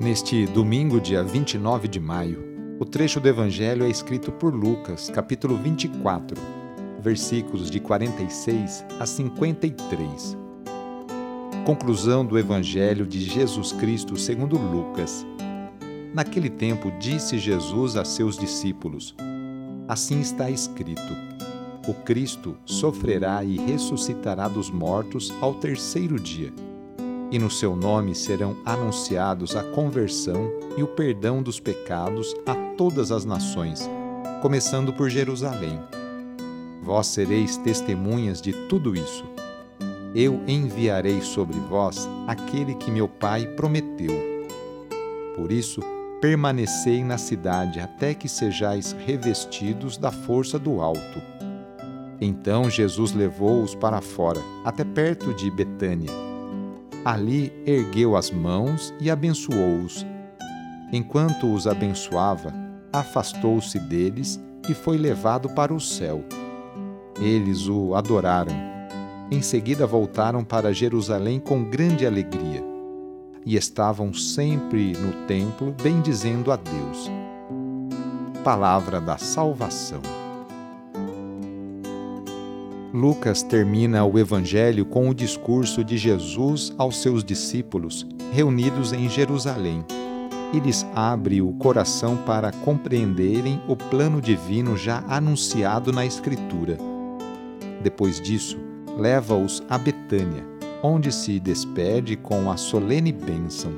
[0.00, 2.42] Neste domingo, dia 29 de maio,
[2.80, 6.40] o trecho do Evangelho é escrito por Lucas, capítulo 24,
[6.98, 10.38] versículos de 46 a 53.
[11.66, 15.26] Conclusão do Evangelho de Jesus Cristo segundo Lucas.
[16.14, 19.14] Naquele tempo disse Jesus a seus discípulos:
[19.86, 21.14] Assim está escrito:
[21.86, 26.50] O Cristo sofrerá e ressuscitará dos mortos ao terceiro dia
[27.30, 33.12] e no seu nome serão anunciados a conversão e o perdão dos pecados a todas
[33.12, 33.88] as nações,
[34.42, 35.78] começando por Jerusalém.
[36.82, 39.24] Vós sereis testemunhas de tudo isso.
[40.14, 44.10] Eu enviarei sobre vós aquele que meu Pai prometeu.
[45.36, 45.80] Por isso,
[46.20, 51.22] permanecei na cidade até que sejais revestidos da força do alto.
[52.20, 56.29] Então Jesus levou-os para fora, até perto de Betânia
[57.04, 60.06] Ali ergueu as mãos e abençoou-os.
[60.92, 62.52] Enquanto os abençoava,
[62.92, 64.38] afastou-se deles
[64.68, 66.22] e foi levado para o céu.
[67.18, 68.54] Eles o adoraram.
[69.30, 72.62] Em seguida voltaram para Jerusalém com grande alegria
[73.46, 77.10] e estavam sempre no templo bendizendo a Deus.
[78.44, 80.19] Palavra da Salvação.
[82.92, 89.84] Lucas termina o Evangelho com o discurso de Jesus aos seus discípulos, reunidos em Jerusalém,
[90.52, 96.76] e lhes abre o coração para compreenderem o plano divino já anunciado na Escritura.
[97.80, 98.58] Depois disso,
[98.98, 100.44] leva-os a Betânia,
[100.82, 103.70] onde se despede com a solene bênção.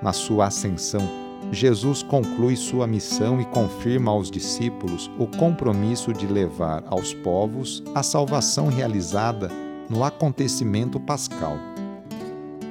[0.00, 1.23] Na sua ascensão,
[1.54, 8.02] Jesus conclui sua missão e confirma aos discípulos o compromisso de levar aos povos a
[8.02, 9.50] salvação realizada
[9.88, 11.56] no acontecimento pascal.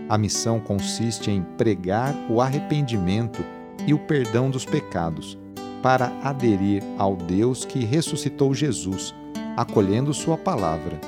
[0.09, 3.43] A missão consiste em pregar o arrependimento
[3.87, 5.37] e o perdão dos pecados,
[5.81, 9.13] para aderir ao Deus que ressuscitou Jesus,
[9.57, 10.99] acolhendo Sua palavra.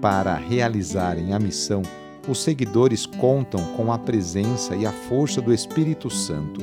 [0.00, 1.82] Para realizarem a missão,
[2.28, 6.60] os seguidores contam com a presença e a força do Espírito Santo.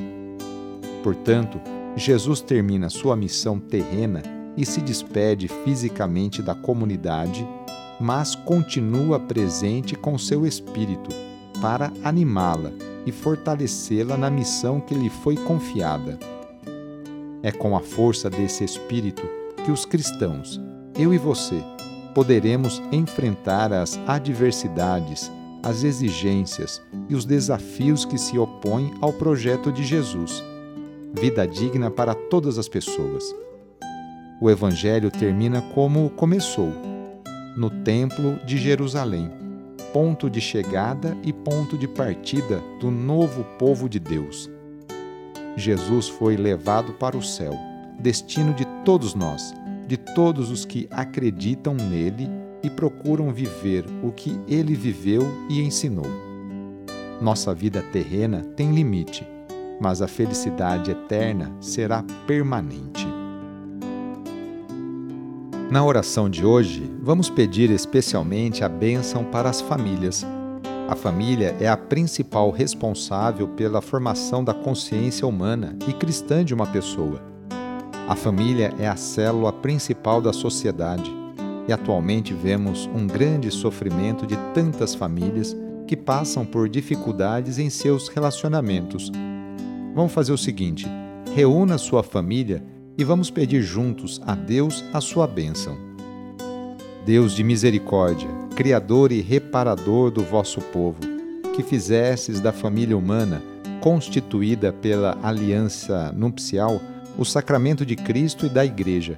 [1.03, 1.59] Portanto,
[1.95, 4.21] Jesus termina sua missão terrena
[4.57, 7.47] e se despede fisicamente da comunidade,
[7.99, 11.09] mas continua presente com seu espírito
[11.61, 12.71] para animá-la
[13.05, 16.17] e fortalecê-la na missão que lhe foi confiada.
[17.43, 19.23] É com a força desse espírito
[19.63, 20.59] que os cristãos,
[20.97, 21.63] eu e você,
[22.13, 25.31] poderemos enfrentar as adversidades
[25.63, 30.43] as exigências e os desafios que se opõem ao projeto de Jesus,
[31.13, 33.35] vida digna para todas as pessoas.
[34.41, 36.71] O Evangelho termina como começou,
[37.55, 39.29] no Templo de Jerusalém,
[39.93, 44.49] ponto de chegada e ponto de partida do novo povo de Deus.
[45.55, 47.53] Jesus foi levado para o céu,
[47.99, 49.53] destino de todos nós,
[49.85, 56.07] de todos os que acreditam nele e procuram viver o que ele viveu e ensinou.
[57.21, 59.27] Nossa vida terrena tem limite,
[59.79, 63.07] mas a felicidade eterna será permanente.
[65.69, 70.25] Na oração de hoje, vamos pedir especialmente a bênção para as famílias.
[70.89, 76.65] A família é a principal responsável pela formação da consciência humana e cristã de uma
[76.65, 77.21] pessoa.
[78.09, 81.20] A família é a célula principal da sociedade
[81.67, 85.55] e atualmente vemos um grande sofrimento de tantas famílias
[85.87, 89.11] que passam por dificuldades em seus relacionamentos.
[89.93, 90.87] Vamos fazer o seguinte:
[91.35, 92.63] reúna sua família
[92.97, 95.77] e vamos pedir juntos a Deus a sua bênção.
[97.05, 100.99] Deus de misericórdia, Criador e reparador do vosso povo,
[101.55, 103.41] que fizesses da família humana
[103.81, 106.79] constituída pela aliança nupcial,
[107.17, 109.17] o sacramento de Cristo e da Igreja.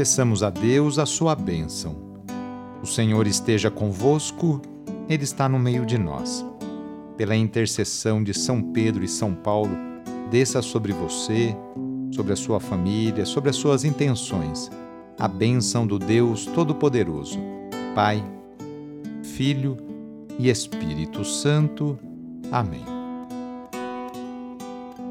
[0.00, 1.94] Peçamos a Deus a sua bênção.
[2.82, 4.62] O Senhor esteja convosco,
[5.06, 6.42] Ele está no meio de nós.
[7.18, 9.76] Pela intercessão de São Pedro e São Paulo,
[10.30, 11.54] desça sobre você,
[12.14, 14.70] sobre a sua família, sobre as suas intenções,
[15.18, 17.38] a bênção do Deus Todo-Poderoso,
[17.94, 18.24] Pai,
[19.22, 19.76] Filho
[20.38, 21.98] e Espírito Santo.
[22.50, 22.86] Amém.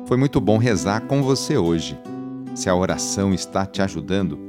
[0.08, 1.96] Foi muito bom rezar com você hoje.
[2.56, 4.49] Se a oração está te ajudando,